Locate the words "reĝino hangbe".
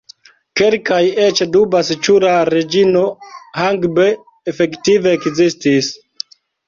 2.51-4.09